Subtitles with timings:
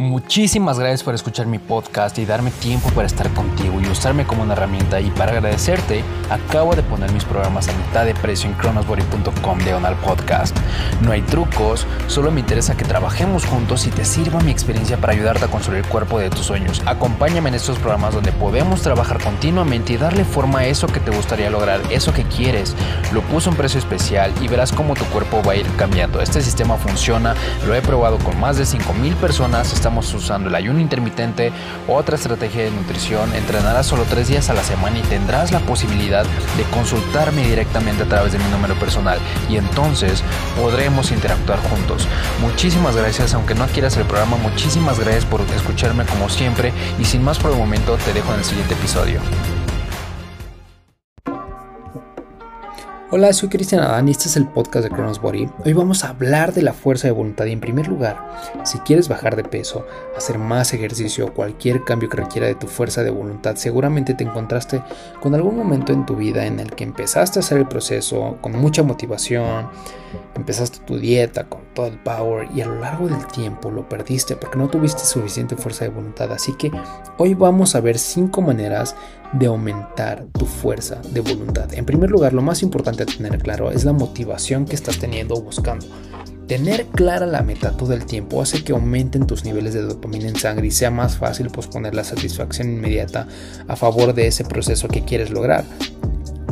[0.00, 4.42] Muchísimas gracias por escuchar mi podcast y darme tiempo para estar contigo y usarme como
[4.42, 4.98] una herramienta.
[4.98, 9.96] Y para agradecerte, acabo de poner mis programas a mitad de precio en chronosbody.com diagonal
[9.96, 10.56] podcast.
[11.02, 15.12] No hay trucos, solo me interesa que trabajemos juntos y te sirva mi experiencia para
[15.12, 16.80] ayudarte a construir el cuerpo de tus sueños.
[16.86, 21.10] Acompáñame en estos programas donde podemos trabajar continuamente y darle forma a eso que te
[21.10, 22.74] gustaría lograr, eso que quieres.
[23.12, 26.22] Lo puse a un precio especial y verás cómo tu cuerpo va a ir cambiando.
[26.22, 27.34] Este sistema funciona,
[27.66, 31.50] lo he probado con más de 5000 personas estamos usando el ayuno intermitente,
[31.88, 36.24] otra estrategia de nutrición, entrenarás solo tres días a la semana y tendrás la posibilidad
[36.56, 40.22] de consultarme directamente a través de mi número personal y entonces
[40.56, 42.06] podremos interactuar juntos.
[42.40, 47.24] Muchísimas gracias, aunque no quieras el programa, muchísimas gracias por escucharme como siempre y sin
[47.24, 49.20] más por el momento te dejo en el siguiente episodio.
[53.12, 55.50] Hola, soy Cristian Adán y este es el podcast de Cronos Body.
[55.64, 58.30] Hoy vamos a hablar de la fuerza de voluntad y en primer lugar,
[58.62, 59.84] si quieres bajar de peso,
[60.16, 64.22] hacer más ejercicio o cualquier cambio que requiera de tu fuerza de voluntad, seguramente te
[64.22, 64.80] encontraste
[65.20, 68.52] con algún momento en tu vida en el que empezaste a hacer el proceso con
[68.52, 69.68] mucha motivación,
[70.36, 74.36] empezaste tu dieta con todo el power y a lo largo del tiempo lo perdiste
[74.36, 76.30] porque no tuviste suficiente fuerza de voluntad.
[76.32, 76.70] Así que
[77.18, 78.94] hoy vamos a ver cinco maneras
[79.32, 81.72] de aumentar tu fuerza de voluntad.
[81.74, 85.34] En primer lugar, lo más importante a tener claro es la motivación que estás teniendo
[85.34, 85.86] o buscando.
[86.46, 90.34] Tener clara la meta todo el tiempo hace que aumenten tus niveles de dopamina en
[90.34, 93.28] sangre y sea más fácil posponer la satisfacción inmediata
[93.68, 95.64] a favor de ese proceso que quieres lograr.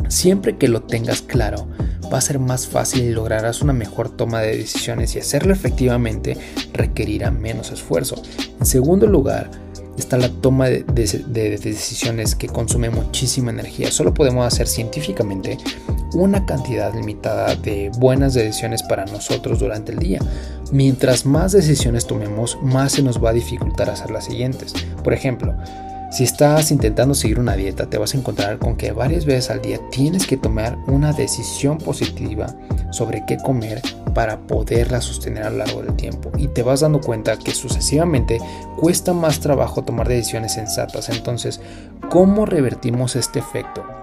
[0.07, 1.67] Siempre que lo tengas claro,
[2.11, 6.37] va a ser más fácil y lograrás una mejor toma de decisiones y hacerlo efectivamente
[6.73, 8.21] requerirá menos esfuerzo.
[8.59, 9.51] En segundo lugar,
[9.99, 10.83] está la toma de,
[11.57, 13.91] decisiones que consume muchísima energía.
[13.91, 15.57] Solo podemos hacer científicamente
[16.13, 20.19] una cantidad limitada de buenas decisiones para nosotros durante el día.
[20.71, 24.73] Mientras más decisiones tomemos, más se nos va a dificultar hacer las siguientes.
[25.03, 25.55] Por ejemplo,
[26.09, 29.61] si estás intentando seguir una dieta, te vas a encontrar con que varias veces al
[29.61, 32.47] día tienes que tomar una decisión positiva
[32.91, 33.81] sobre qué comer
[34.15, 36.31] para poderla sostener a lo largo del tiempo.
[36.37, 38.39] Y te vas dando cuenta que sucesivamente
[38.75, 41.09] cuesta más trabajo tomar decisiones sensatas.
[41.09, 41.61] Entonces,
[42.09, 43.98] ¿cómo revertimos este efecto?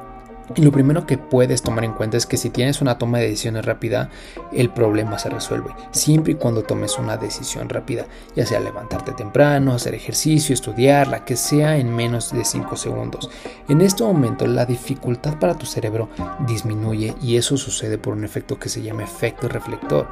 [0.55, 3.65] Lo primero que puedes tomar en cuenta es que si tienes una toma de decisiones
[3.65, 4.11] rápida,
[4.53, 5.75] el problema se resuelve.
[5.91, 11.25] Siempre y cuando tomes una decisión rápida, ya sea levantarte temprano, hacer ejercicio, estudiar, la
[11.25, 13.29] que sea en menos de 5 segundos.
[13.69, 16.09] En este momento la dificultad para tu cerebro
[16.47, 20.07] disminuye y eso sucede por un efecto que se llama efecto reflector.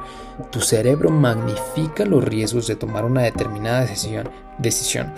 [0.51, 3.87] Tu cerebro magnifica los riesgos de tomar una determinada
[4.57, 5.13] decisión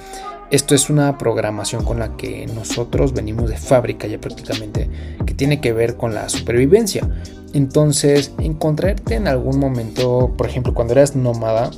[0.50, 4.90] esto es una programación con la que nosotros venimos de fábrica ya prácticamente,
[5.26, 7.08] que tiene que ver con la supervivencia.
[7.54, 11.72] Entonces, encontrarte en algún momento, por ejemplo, cuando eras nómada,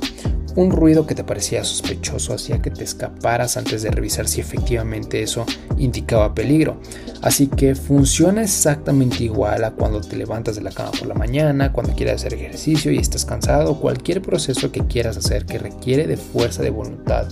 [0.56, 5.22] un ruido que te parecía sospechoso hacía que te escaparas antes de revisar si efectivamente
[5.22, 5.46] eso
[5.78, 6.80] indicaba peligro.
[7.22, 11.72] Así que funciona exactamente igual a cuando te levantas de la cama por la mañana,
[11.72, 16.16] cuando quieres hacer ejercicio y estás cansado, cualquier proceso que quieras hacer que requiere de
[16.16, 17.28] fuerza de voluntad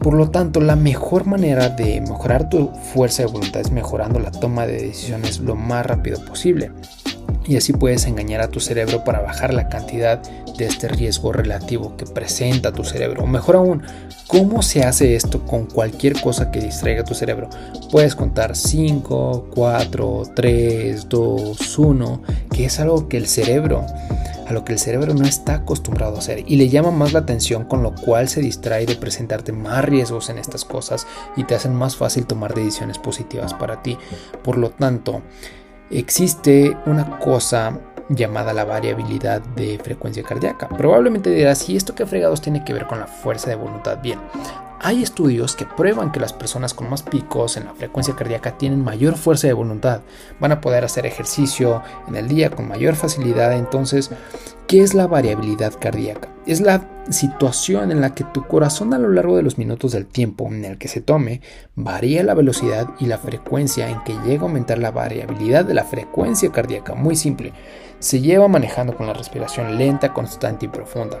[0.00, 4.30] por lo tanto, la mejor manera de mejorar tu fuerza de voluntad es mejorando la
[4.30, 6.70] toma de decisiones lo más rápido posible.
[7.46, 10.20] Y así puedes engañar a tu cerebro para bajar la cantidad
[10.58, 13.24] de este riesgo relativo que presenta tu cerebro.
[13.24, 13.82] O mejor aún,
[14.26, 17.48] ¿cómo se hace esto con cualquier cosa que distraiga tu cerebro?
[17.90, 22.22] Puedes contar 5, 4, 3, 2, 1,
[22.52, 23.86] que es algo que el cerebro
[24.48, 27.20] a lo que el cerebro no está acostumbrado a hacer y le llama más la
[27.20, 31.54] atención con lo cual se distrae de presentarte más riesgos en estas cosas y te
[31.54, 33.98] hacen más fácil tomar decisiones positivas para ti.
[34.42, 35.20] Por lo tanto,
[35.90, 37.78] existe una cosa
[38.08, 40.66] llamada la variabilidad de frecuencia cardíaca.
[40.68, 43.98] Probablemente dirás, ¿y esto qué fregados tiene que ver con la fuerza de voluntad?
[44.02, 44.18] Bien,
[44.80, 48.84] hay estudios que prueban que las personas con más picos en la frecuencia cardíaca tienen
[48.84, 50.02] mayor fuerza de voluntad,
[50.38, 53.52] van a poder hacer ejercicio en el día con mayor facilidad.
[53.54, 54.10] Entonces,
[54.66, 56.28] ¿qué es la variabilidad cardíaca?
[56.46, 60.06] Es la situación en la que tu corazón a lo largo de los minutos del
[60.06, 61.40] tiempo en el que se tome
[61.74, 65.84] varía la velocidad y la frecuencia en que llega a aumentar la variabilidad de la
[65.84, 66.94] frecuencia cardíaca.
[66.94, 67.52] Muy simple,
[67.98, 71.18] se lleva manejando con la respiración lenta, constante y profunda.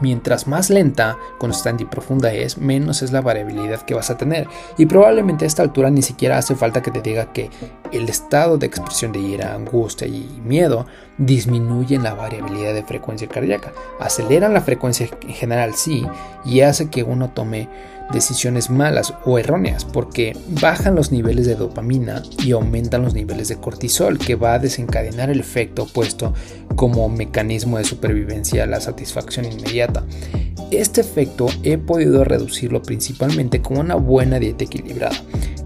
[0.00, 4.48] Mientras más lenta, constante y profunda es, menos es la variabilidad que vas a tener.
[4.78, 7.50] Y probablemente a esta altura ni siquiera hace falta que te diga que
[7.92, 10.86] el estado de expresión de ira, angustia y miedo
[11.18, 13.72] disminuyen la variabilidad de frecuencia cardíaca.
[13.98, 16.06] Aceleran la frecuencia en general, sí,
[16.44, 17.68] y hace que uno tome
[18.12, 23.56] decisiones malas o erróneas porque bajan los niveles de dopamina y aumentan los niveles de
[23.56, 26.34] cortisol que va a desencadenar el efecto opuesto
[26.76, 30.04] como mecanismo de supervivencia la satisfacción inmediata.
[30.70, 35.16] Este efecto he podido reducirlo principalmente con una buena dieta equilibrada.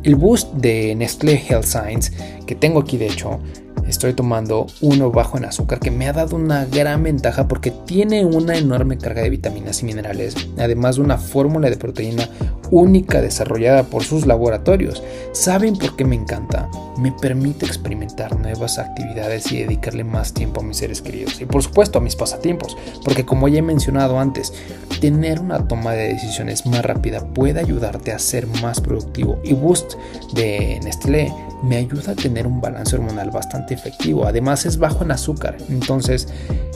[0.02, 2.12] El boost de Nestlé Health Science,
[2.46, 3.40] que tengo aquí de hecho,
[3.86, 8.24] estoy tomando uno bajo en azúcar que me ha dado una gran ventaja porque tiene
[8.24, 12.28] una enorme carga de vitaminas y minerales, además de una fórmula de proteína
[12.70, 15.02] única desarrollada por sus laboratorios.
[15.32, 16.68] ¿Saben por qué me encanta?
[16.98, 21.62] Me permite experimentar nuevas actividades y dedicarle más tiempo a mis seres queridos y por
[21.62, 24.52] supuesto a mis pasatiempos, porque como ya he mencionado antes,
[25.00, 29.94] tener una toma de decisiones más rápida puede ayudarte a ser más productivo y Boost
[30.34, 31.32] de Nestlé
[31.62, 34.26] me ayuda a tener un balance hormonal bastante efectivo.
[34.26, 36.28] Además es bajo en azúcar, entonces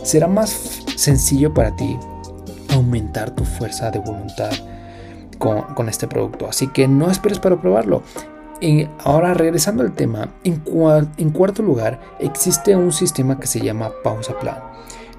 [0.02, 1.96] será más sencillo para ti
[2.70, 4.50] aumentar tu fuerza de voluntad
[5.38, 6.48] con, este producto.
[6.48, 8.02] Así que no esperes para probarlo.
[8.60, 14.38] Y ahora regresando al tema, en, cuarto lugar existe un sistema que se llama pausa
[14.38, 14.58] plan.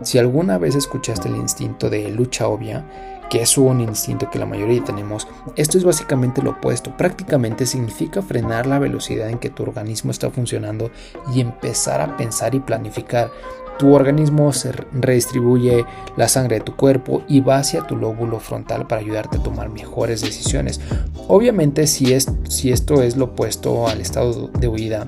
[0.02, 2.86] Si alguna vez escuchaste el instinto de lucha obvia,
[3.30, 6.96] que es un instinto que la mayoría tenemos, esto es básicamente lo opuesto.
[6.98, 10.92] Prácticamente significa frenar la velocidad en que tu organismo está funcionando
[11.34, 13.32] y empezar a pensar y planificar.
[13.78, 15.86] Tu organismo se redistribuye
[16.18, 19.70] la sangre de tu cuerpo y va hacia tu lóbulo frontal para ayudarte a tomar
[19.70, 20.82] mejores decisiones.
[21.30, 25.08] Obviamente si, es, si esto es lo opuesto al estado de huida,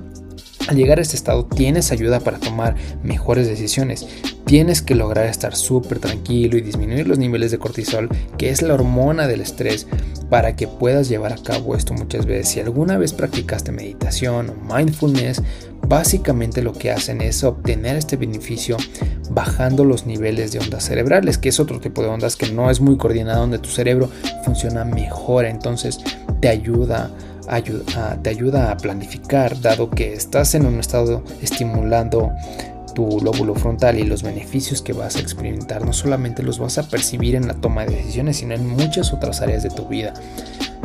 [0.69, 4.07] al llegar a este estado tienes ayuda para tomar mejores decisiones.
[4.45, 8.73] Tienes que lograr estar súper tranquilo y disminuir los niveles de cortisol, que es la
[8.73, 9.87] hormona del estrés,
[10.29, 12.49] para que puedas llevar a cabo esto muchas veces.
[12.49, 15.41] Si alguna vez practicaste meditación o mindfulness,
[15.87, 18.77] básicamente lo que hacen es obtener este beneficio
[19.29, 22.81] bajando los niveles de ondas cerebrales, que es otro tipo de ondas que no es
[22.81, 24.09] muy coordinado, donde tu cerebro
[24.43, 25.99] funciona mejor, entonces
[26.39, 27.11] te ayuda
[28.21, 32.31] te ayuda a planificar, dado que estás en un estado estimulando
[32.93, 36.87] tu lóbulo frontal y los beneficios que vas a experimentar no solamente los vas a
[36.87, 40.13] percibir en la toma de decisiones, sino en muchas otras áreas de tu vida.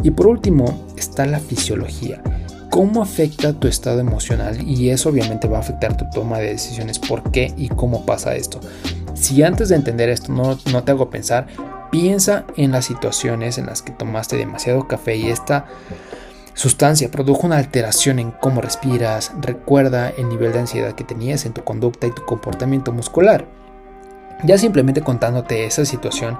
[0.02, 2.22] Y por último está la fisiología.
[2.70, 4.60] ¿Cómo afecta tu estado emocional?
[4.68, 6.98] Y eso obviamente va a afectar tu toma de decisiones.
[6.98, 8.60] ¿Por qué y cómo pasa esto?
[9.14, 11.46] Si antes de entender esto no, no te hago pensar,
[11.90, 15.66] piensa en las situaciones en las que tomaste demasiado café y esta
[16.56, 21.52] sustancia produjo una alteración en cómo respiras, recuerda el nivel de ansiedad que tenías en
[21.52, 23.46] tu conducta y tu comportamiento muscular.
[24.42, 26.38] Ya simplemente contándote esa situación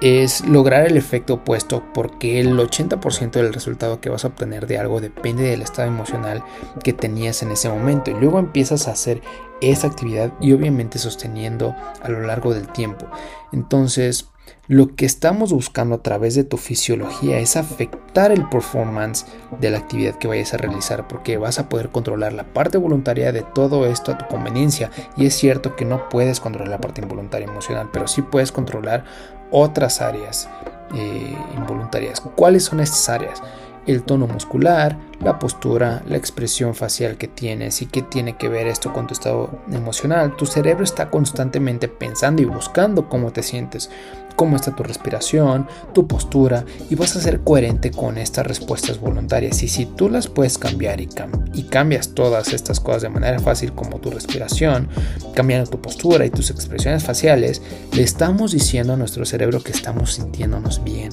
[0.00, 4.78] es lograr el efecto opuesto porque el 80% del resultado que vas a obtener de
[4.78, 6.44] algo depende del estado emocional
[6.82, 9.22] que tenías en ese momento y luego empiezas a hacer
[9.62, 13.06] esa actividad y obviamente sosteniendo a lo largo del tiempo.
[13.52, 14.28] Entonces,
[14.66, 19.26] lo que estamos buscando a través de tu fisiología es afectar el performance
[19.60, 23.30] de la actividad que vayas a realizar porque vas a poder controlar la parte voluntaria
[23.32, 27.02] de todo esto a tu conveniencia y es cierto que no puedes controlar la parte
[27.02, 29.04] involuntaria emocional pero sí puedes controlar
[29.50, 30.48] otras áreas
[30.94, 32.20] eh, involuntarias.
[32.20, 33.42] ¿Cuáles son estas áreas?
[33.86, 38.66] el tono muscular, la postura, la expresión facial que tienes y qué tiene que ver
[38.66, 40.36] esto con tu estado emocional.
[40.36, 43.90] Tu cerebro está constantemente pensando y buscando cómo te sientes,
[44.36, 49.62] cómo está tu respiración, tu postura y vas a ser coherente con estas respuestas voluntarias.
[49.62, 51.08] Y si tú las puedes cambiar y,
[51.54, 54.88] y cambias todas estas cosas de manera fácil como tu respiración,
[55.34, 57.62] cambiando tu postura y tus expresiones faciales,
[57.92, 61.10] le estamos diciendo a nuestro cerebro que estamos sintiéndonos bien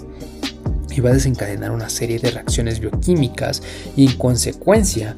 [0.92, 3.62] y va a desencadenar una serie de reacciones bioquímicas
[3.95, 5.16] y en consecuencia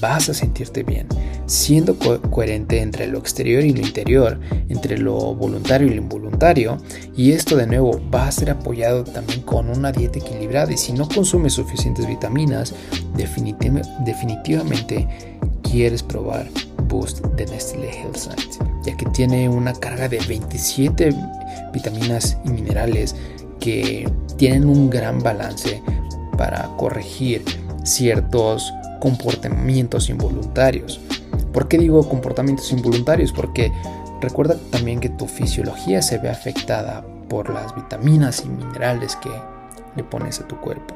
[0.00, 1.06] vas a sentirte bien,
[1.46, 4.38] siendo coherente entre lo exterior y lo interior,
[4.68, 6.78] entre lo voluntario y lo involuntario,
[7.16, 10.92] y esto de nuevo va a ser apoyado también con una dieta equilibrada y si
[10.92, 12.74] no consumes suficientes vitaminas,
[13.14, 15.06] definitivamente
[15.62, 16.48] quieres probar
[16.88, 21.14] Boost de Nestlé Health Science, ya que tiene una carga de 27
[21.72, 23.14] vitaminas y minerales
[23.62, 25.80] que tienen un gran balance
[26.36, 27.44] para corregir
[27.84, 31.00] ciertos comportamientos involuntarios.
[31.52, 33.32] ¿Por qué digo comportamientos involuntarios?
[33.32, 33.72] Porque
[34.20, 39.30] recuerda también que tu fisiología se ve afectada por las vitaminas y minerales que
[39.94, 40.94] le pones a tu cuerpo.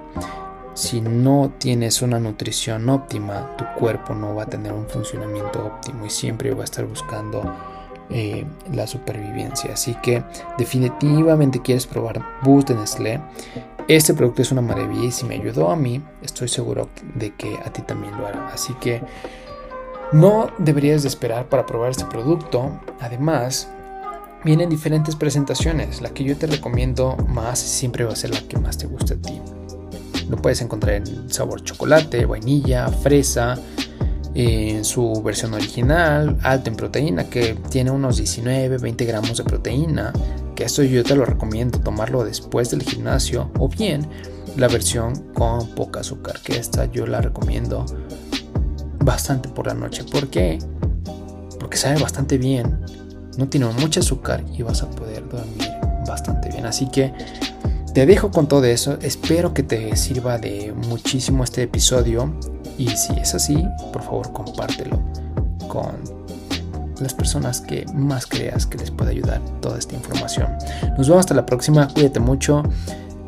[0.75, 6.05] Si no tienes una nutrición óptima, tu cuerpo no va a tener un funcionamiento óptimo
[6.05, 7.43] y siempre va a estar buscando
[8.11, 9.73] eh, la supervivencia.
[9.73, 10.23] Así que
[10.59, 13.21] definitivamente quieres probar Boost de Nestlé.
[13.89, 17.57] Este producto es una maravilla y si me ayudó a mí, estoy seguro de que
[17.65, 18.49] a ti también lo hará.
[18.49, 19.03] Así que
[20.13, 22.81] no deberías de esperar para probar este producto.
[23.01, 23.69] Además,
[24.45, 26.01] vienen diferentes presentaciones.
[26.01, 29.15] La que yo te recomiendo más siempre va a ser la que más te guste
[29.15, 29.41] a ti.
[30.29, 33.57] Lo puedes encontrar en sabor chocolate, vainilla, fresa,
[34.39, 40.13] en su versión original, alto en proteína, que tiene unos 19-20 gramos de proteína,
[40.55, 44.07] que esto yo te lo recomiendo tomarlo después del gimnasio, o bien
[44.59, 47.87] la versión con poca azúcar, que esta yo la recomiendo
[49.03, 50.05] bastante por la noche.
[50.05, 50.59] ¿Por qué?
[51.59, 52.79] Porque sabe bastante bien,
[53.39, 55.71] no tiene mucho azúcar y vas a poder dormir
[56.07, 56.67] bastante bien.
[56.67, 57.11] Así que
[57.95, 62.35] te dejo con todo eso, espero que te sirva de muchísimo este episodio
[62.79, 65.01] y si es así, por favor compártelo
[65.69, 65.97] con
[67.01, 70.49] las personas que más creas que les pueda ayudar toda esta información.
[70.97, 72.63] Nos vemos hasta la próxima, cuídate mucho.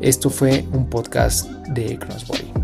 [0.01, 2.58] Esto fue un podcast de Crossbody.